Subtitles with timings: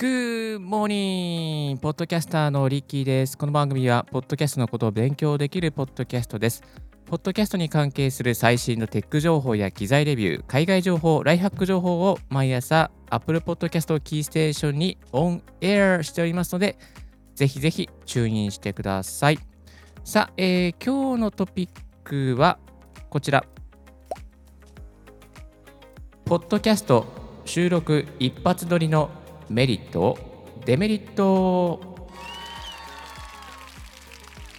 [0.00, 3.36] グーモーニングポッドキャスターのリッキーです。
[3.36, 6.62] この番組は、ポッドキャストのことを勉強できるポッドキャストです。
[7.10, 16.78] ポッドキャストに関係する最新のテック情報や機材レビュー、海外情報、ライフハック情報を毎朝、Apple Podcast キーステーションにオンエアしておりますので、
[17.34, 19.40] ぜひぜひチューニンしてください。
[20.04, 21.68] さあ、えー、今日のトピッ
[22.04, 22.60] クは
[23.08, 23.44] こちら。
[26.26, 27.06] ポッドキャスト
[27.44, 29.10] 収録一発撮りの
[29.48, 30.16] メリット
[30.64, 31.89] デメリット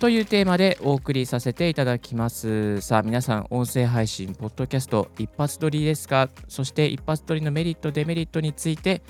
[0.01, 2.81] というテーマでお送りさせていただきます。
[2.81, 6.27] さあ皆さん音声配信ポッドキャスト一発撮りですか？
[6.47, 9.03] そして一発撮りのメリットデメリットについて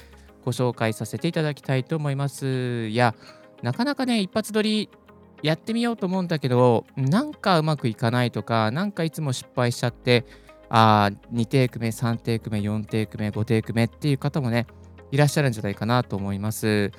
[0.43, 2.89] ご紹介させていただきたいと思います。
[2.89, 3.15] いや
[3.61, 4.89] なかなかね一発撮り
[5.41, 10.25] やってみようと思うんだけどなんかうまくいかないとかなんかいつも失敗しちゃって
[10.67, 14.67] あ2テイク目3テイク目4テイク目5テイク目っていう方もね
[15.09, 16.91] いらっしゃるんじゃないかなと思います。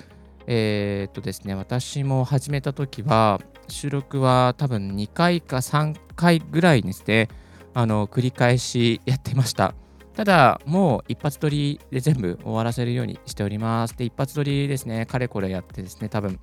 [0.45, 7.27] えー、っとですね、私も始めた時は、収録は多分2回か3回ぐらいですね、
[7.73, 9.73] あの繰り返しやってました。
[10.15, 13.97] ただ、もう一発撮りで全部終わらせるようにしております。
[13.97, 16.39] で、一発撮りですね、かれこれやってですね、多分、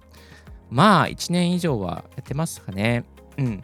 [0.71, 3.05] まあ1年以上はやってますかね。
[3.39, 3.63] うん。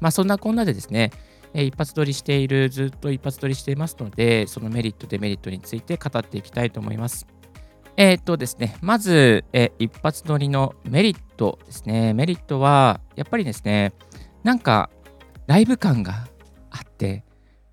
[0.00, 1.10] まあそんなこんなでですね、
[1.52, 7.26] 一発撮りしている、ずっと一発撮りしていますので、そのメリット、デメリットについて語っていきたいと思います。
[7.98, 12.12] えー、とですね、まず、え一発撮りのメリットですね。
[12.12, 13.94] メリットは、やっぱりですね、
[14.44, 14.90] なんか、
[15.46, 16.28] ライブ感が
[16.70, 17.24] あって、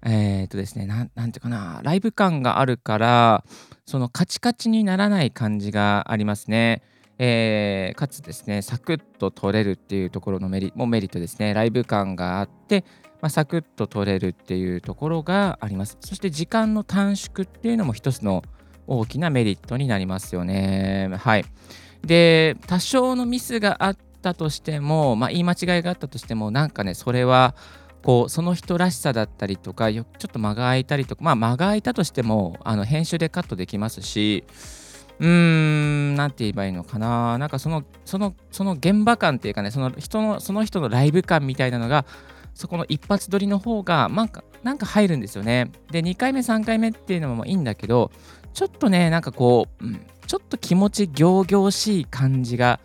[0.06, 3.44] えー、っとですねな、なんていうかな、ライブ感があるから、
[3.86, 6.84] そのカチカチにならない感じがありますね。
[7.20, 11.54] えー、かつですね、サクッと撮れるっていうところのメリもメリットですね。
[11.54, 12.86] ライブ感があって、
[13.22, 15.98] まあ、サクッと取れるっていうところがあります。
[16.02, 18.44] そして時間の短縮っていうのも一つの
[18.88, 21.10] 大きなメリットになりますよね。
[21.17, 21.45] はい。
[22.05, 27.55] で、多少のミスがあったとしても、まあ、言い間違いがあったとしても、なんかね、それは、
[28.04, 34.44] こうその人らしさだったりとかちょっと間が空いたりとかまあ間が空いたとしてもあの編集でカットできますし
[35.20, 37.38] うーん、なんて言えばいいのかな。
[37.38, 42.05] なんかその、その、その現場感っていうかね、その人の、その人のライブ感みたいなのが、
[42.54, 45.71] そこの一発撮りの方がなんかなんか入るんですよね。
[45.92, 48.11] で2回目3回目っていうのもいいんだけど
[48.53, 52.80] ちょっとねなんかこう、うん、ちょっと気持ち仰々しい感じが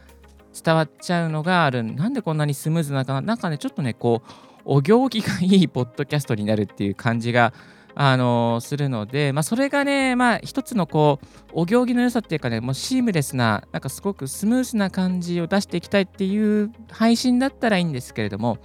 [0.64, 1.82] 伝わっちゃうのがある。
[1.82, 3.20] なんでこんなにスムーズなのかな。
[3.20, 4.32] なんかねちょっとねこう
[4.64, 7.52] お行儀がいいポッドキャストになるっていう感じが
[8.00, 18.58] あの、するので、まあ、それがね、まあ、一つのこう、お行儀の良さっていうかね、もうシームレスな、なんかすごくスムーズな感じを出していきたいっていう配信だったらいいんですけれども、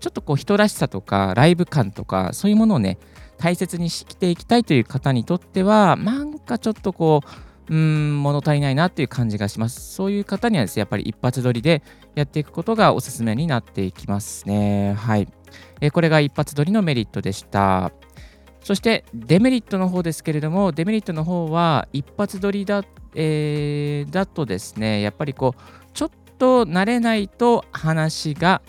[0.00, 2.98] ちょっとこう人らしさとかライブ感とかそういうものをね
[3.38, 9.94] 大切にしていきたいという方にとってはなんかちょっとこううん物足りないなっていう感じがします。
[9.94, 11.82] そういう方にはですねやっぱり一発撮りで
[12.14, 14.94] やっていくことがおすすめになっていきますね。
[14.94, 15.28] はい、
[15.80, 17.92] えこれが一発撮りのメリットでした。
[18.62, 22.82] そしてデメリットの方ですけれどもデメリットの方は一発撮りだ,、
[23.14, 25.60] えー、だとですねやっぱりこう
[25.94, 28.62] ちょっと慣れないと話が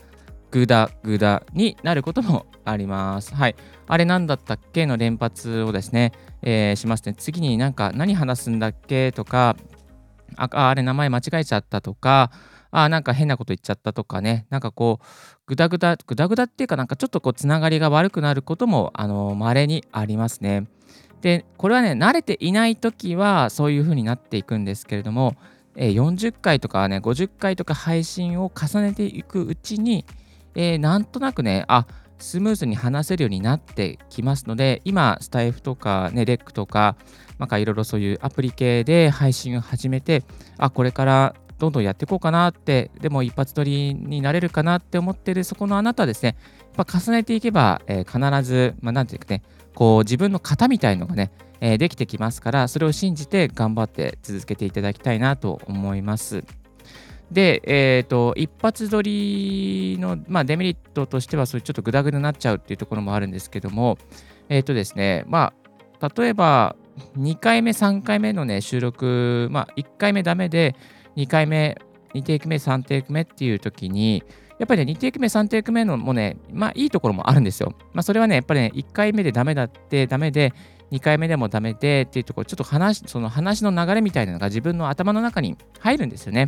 [0.52, 3.36] グダグダになることもあります。
[3.36, 3.56] はい。
[3.88, 7.14] あれ何だったっけの連発をですね、えー、しますね。
[7.18, 9.56] 次になんか何話すんだっけとか、
[10.36, 12.32] ああれ名前間違えちゃったとか、
[12.72, 15.06] あなんか変なこと言っちゃったとかね、なんかこう、
[15.48, 20.68] グダグダ、グダグダっていうかなんかちょっとこう、つながりが悪くなることも、あの、稀にありますね。
[21.22, 25.36] で、これはね、慣れていない時はそういう風になっていくんですけれども、
[25.76, 30.06] えー、40回とかね、50回とか配信を重ねていくうちに、
[30.58, 31.86] え、なんとなくね、あ
[32.20, 36.96] スムーズに話せるようになってきますので、今、スタイフとか、ね、レックとか、
[37.38, 40.24] なんかいろいろそういうアプリ系で配信を始めて、
[40.58, 46.36] あ、これからどんどんやっていこうかなって、でも一発撮りになれるかなって思ってるそこのあなたですね、
[46.76, 49.44] やっぱ重ねていけば、えー、必ず、まあ、なんていうかね、
[49.76, 51.32] こう自分の型みたいのがね、
[51.62, 56.44] えー、できてきますから、それを信じて頑張って続けていただきたいなと思います。
[57.32, 63.98] で、えーと、一発撮りの、まあ、デメリットとしては、そういうちょっとグダグダになっちゃうっていうところもあるんですけども、
[64.50, 65.54] えっ、ー、とですね、ま
[66.00, 66.76] あ、例えば、
[67.18, 70.76] 2回目、3回目のね、収録、まあ、1回目ダメで、
[71.18, 71.78] 2回目、
[72.14, 74.24] 2テイク目、3テイク目っていう時に、
[74.60, 77.74] やっぱりね、2テイク目、3テイク目のもね、まあいいところもあるんですよ。
[77.94, 80.54] まあそれはね、やっぱりね、1回目でダメだって、ダメで、
[80.92, 86.48] 2回目でもダメでっていうところ、ちょっと話、その話の流れみたいなのが自分の頭の中に入るんですよね。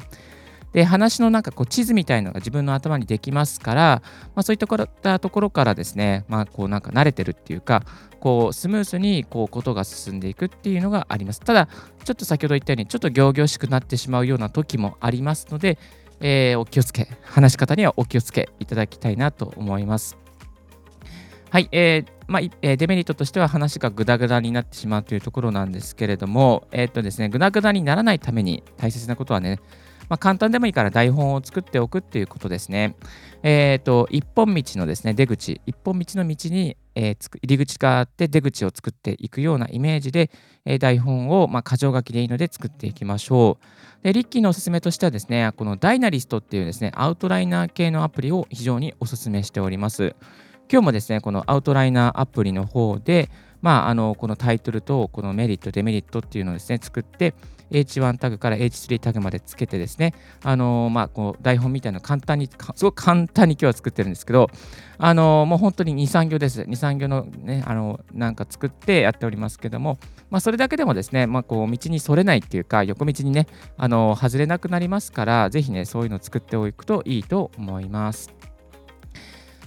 [0.74, 4.02] で、話のなんかこう地図みたいのが自分の頭にできますから、
[4.36, 7.84] まあ、そういったところからですね、まあ、こうなんか慣れてるっていうか、
[8.20, 11.40] こうスムースにこうことが進んでいくっていうのがあります。
[11.40, 11.68] ただ、
[12.04, 15.78] ちょっと先ほど言ったように、ちょっと仰々しくなってしまうような時もありますので、
[16.22, 20.18] えー、お気をつけ、話し方にはお気をつけいただきたいなと思います。
[21.50, 29.60] はい、えーまあえー、デメリットとしては話がグダグダになってしまうというところなんですけれども、えー、っとですね、グダグダにならないために大切なことはね、
[30.08, 32.96] まあ、簡単でもいいから台本を作っておくっていうことですね。
[33.44, 40.32] えっ、ー、と、一本道のですね、出口、一本道の道に、えー、入り口があって出口を作っていくようなイメージで、
[40.66, 43.58] えー、台本を、まあ、箇条書きでいいので作っていきましょ
[44.02, 44.04] う。
[44.04, 50.16] で、リッキーのおすすめとしてはですね、このダイナリストっていうですね、アウトライナー系のアプリを非常におすすめしております。
[50.72, 53.30] 今日もですね、このアウトライナーアプリの方で、
[53.62, 57.34] まあ、あのこのタイトルとこのメリット、デメリットっていうのをですね、作って、
[57.72, 60.14] H1 タグから H3 タグまでつけてですね、
[60.44, 64.50] あのまあ、こう台本みたいな簡単に、すごく簡単に今日は作ってるんですけど、
[64.98, 66.62] あのもう本当に2、3行です。
[66.62, 73.48] 2、3行のね、あのなんか作ってやっておりますけども、まあ、それだけでもですね、まあ、こう道にそれないっていうか、横道にね、
[73.78, 78.34] あの外れなくなりますから、ぜひね、そういうのを作っておくといいと思います。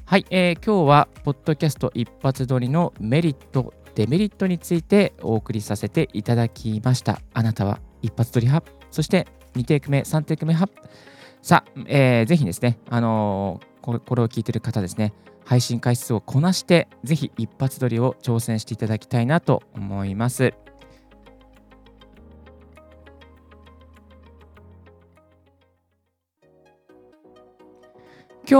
[0.04, 7.20] はい、えー、今日は、ポッドキャスト一発撮りのメリット、デメリットについてお送りさせていただきました。
[7.34, 10.82] あなたは一発撮り派、そして2テイク目、3テイク目派？
[11.42, 15.12] さあ、えー、ぜひですね、あのー、これを聞いてる方ですね、
[15.44, 20.54] 配信回数をこなして、ぜひ一発撮りを挑戦していただきたいなと思います。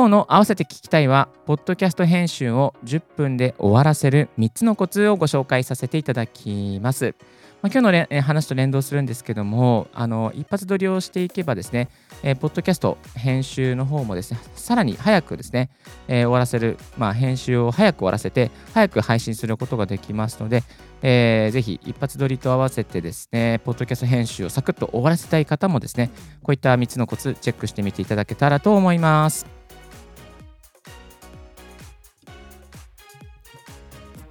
[0.03, 7.15] 今日の合わせて聞きたいは、ポッドキャスト編集を10分で終わらせる3つのコツをご紹介させていただきます。
[7.63, 11.89] まあ、今日の話と連動するんですけども、あの一発撮りをしていけばですね、
[12.25, 15.71] えー、ポッドキャスト編集の方もですね、さらに早くですね、
[16.09, 20.65] えー、終わらせる、まあ、編集を早く終わらせて、早く配信することができますので、
[21.03, 26.11] えー、ぜひ一発撮りと合わせてですね、ポッドキャスト編集をサクッと終わらせたい方もですね、
[26.43, 29.62] こういった3つのコツチェックしてみていただけたらと思います。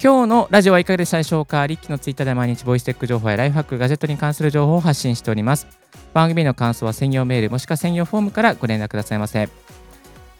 [0.02, 1.64] 今日のラジオはいかがでしたでしょうか？
[1.64, 5.68] リッキーのツイッターで毎日ボイステック情報やライフハック、ガジェットに関する情報を発信しております。
[6.12, 9.48] 番組の感想は専用メールもしくは専用フォームからご連絡くださいませ。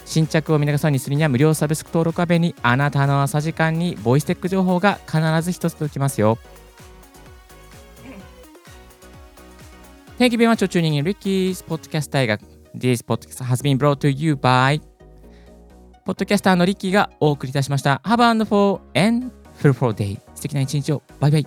[0.05, 6.39] 新着を見逃さにするには無料サブスク登録画面にあなたの朝時間にボイステック情報が必ず一つ届きますよ。
[10.19, 12.43] Thank you very much for tuning in Ricky's Podcast 大学。
[12.75, 14.83] This podcast has been brought to you by
[16.05, 18.03] ポッドキャスターのリッキーがお送りいたしました。
[18.05, 19.31] Have a wonderful and
[19.63, 21.05] フルフォーデイ素敵な一日を。
[21.21, 21.47] バイバイ。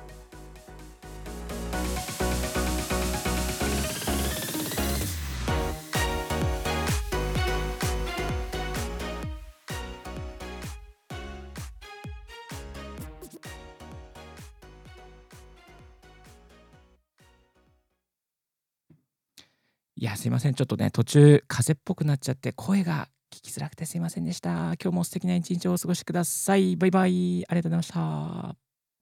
[19.97, 20.53] いや、すいません。
[20.53, 24.75] ちょっとね、途中、風っぽくなっちゃって、声が聞きづらくてすいませんでした。
[24.81, 26.77] 今日も素敵な一日をお過ごしください。
[26.77, 27.45] バイバイ。
[27.47, 28.64] ありがとうございました。